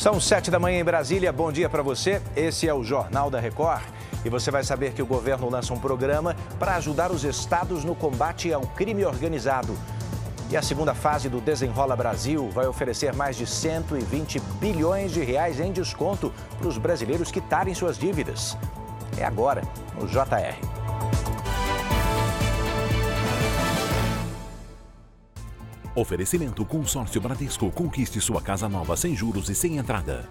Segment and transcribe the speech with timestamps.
[0.00, 1.30] São sete da manhã em Brasília.
[1.30, 2.22] Bom dia para você.
[2.34, 3.82] Esse é o Jornal da Record.
[4.24, 7.94] E você vai saber que o governo lança um programa para ajudar os estados no
[7.94, 9.76] combate ao crime organizado.
[10.48, 15.60] E a segunda fase do Desenrola Brasil vai oferecer mais de 120 bilhões de reais
[15.60, 18.56] em desconto para os brasileiros quitarem suas dívidas.
[19.18, 19.60] É agora,
[20.00, 20.69] no JR.
[26.00, 27.70] Oferecimento Consórcio Bradesco.
[27.70, 30.26] Conquiste sua casa nova sem juros e sem entrada.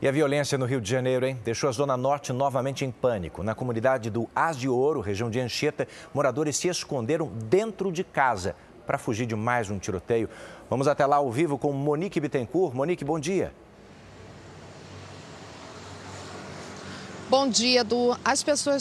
[0.00, 1.36] E a violência no Rio de Janeiro, hein?
[1.44, 3.42] Deixou a Zona Norte novamente em pânico.
[3.42, 8.54] Na comunidade do As de Ouro, região de Anchieta, moradores se esconderam dentro de casa
[8.86, 10.30] para fugir de mais um tiroteio.
[10.70, 12.72] Vamos até lá ao vivo com Monique Bittencourt.
[12.72, 13.52] Monique, bom dia.
[17.28, 18.16] Bom dia, Edu.
[18.24, 18.80] As pessoas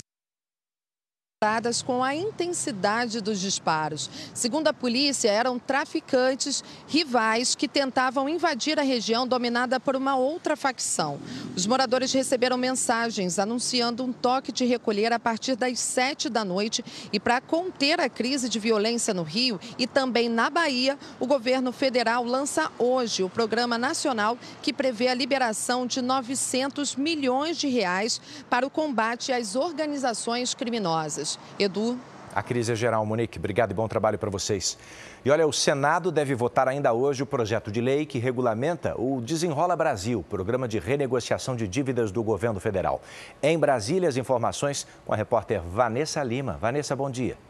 [1.86, 4.10] com a intensidade dos disparos.
[4.34, 10.58] Segundo a polícia, eram traficantes rivais que tentavam invadir a região dominada por uma outra
[10.58, 11.18] facção.
[11.56, 16.84] Os moradores receberam mensagens anunciando um toque de recolher a partir das sete da noite
[17.14, 21.72] e para conter a crise de violência no Rio e também na Bahia, o governo
[21.72, 28.20] federal lança hoje o Programa Nacional que prevê a liberação de 900 milhões de reais
[28.50, 31.29] para o combate às organizações criminosas.
[31.60, 32.00] Edu.
[32.34, 33.40] A crise é geral, Monique.
[33.40, 34.78] Obrigado e bom trabalho para vocês.
[35.26, 39.20] E olha, o Senado deve votar ainda hoje o projeto de lei que regulamenta o
[39.20, 43.02] Desenrola Brasil, programa de renegociação de dívidas do governo federal.
[43.42, 46.58] Em Brasília, as informações com a repórter Vanessa Lima.
[46.62, 47.49] Vanessa, bom dia.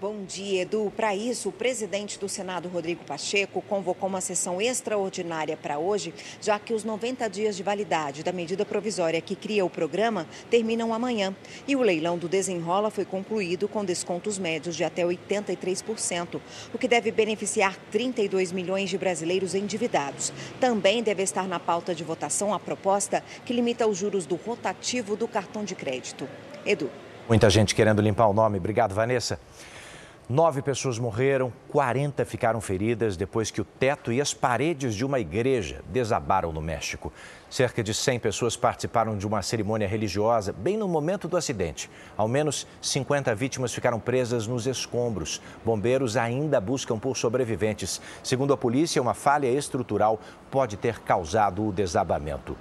[0.00, 0.90] Bom dia, Edu.
[0.96, 6.58] Para isso, o presidente do Senado, Rodrigo Pacheco, convocou uma sessão extraordinária para hoje, já
[6.58, 11.36] que os 90 dias de validade da medida provisória que cria o programa terminam amanhã.
[11.68, 16.40] E o leilão do Desenrola foi concluído com descontos médios de até 83%,
[16.72, 20.32] o que deve beneficiar 32 milhões de brasileiros endividados.
[20.58, 25.14] Também deve estar na pauta de votação a proposta que limita os juros do rotativo
[25.14, 26.26] do cartão de crédito.
[26.64, 26.88] Edu.
[27.28, 28.56] Muita gente querendo limpar o nome.
[28.56, 29.38] Obrigado, Vanessa.
[30.30, 35.18] Nove pessoas morreram, 40 ficaram feridas depois que o teto e as paredes de uma
[35.18, 37.12] igreja desabaram no México.
[37.50, 41.90] Cerca de 100 pessoas participaram de uma cerimônia religiosa bem no momento do acidente.
[42.16, 45.42] Ao menos 50 vítimas ficaram presas nos escombros.
[45.64, 48.00] Bombeiros ainda buscam por sobreviventes.
[48.22, 52.56] Segundo a polícia, uma falha estrutural pode ter causado o desabamento.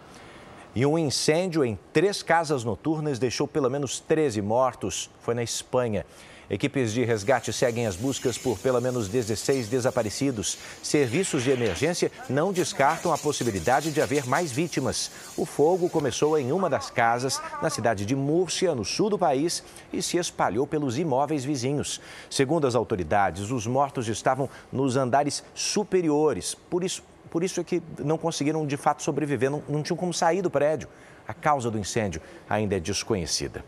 [0.73, 5.07] E um incêndio em três casas noturnas deixou pelo menos 13 mortos.
[5.19, 6.03] Foi na Espanha.
[6.49, 10.57] Equipes de resgate seguem as buscas por pelo menos 16 desaparecidos.
[10.81, 15.11] Serviços de emergência não descartam a possibilidade de haver mais vítimas.
[15.37, 19.63] O fogo começou em uma das casas na cidade de Múrcia, no sul do país,
[19.93, 22.01] e se espalhou pelos imóveis vizinhos.
[22.31, 26.55] Segundo as autoridades, os mortos estavam nos andares superiores.
[26.55, 30.11] Por isso, por isso é que não conseguiram de fato sobreviver, não, não tinham como
[30.11, 30.89] sair do prédio.
[31.27, 33.63] A causa do incêndio ainda é desconhecida.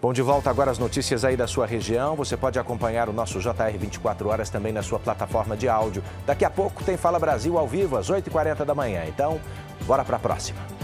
[0.00, 2.16] Bom, de volta agora as notícias aí da sua região.
[2.16, 6.02] Você pode acompanhar o nosso JR 24 horas também na sua plataforma de áudio.
[6.24, 9.04] Daqui a pouco tem Fala Brasil ao vivo às 8h40 da manhã.
[9.06, 9.38] Então,
[9.86, 10.79] bora para a próxima.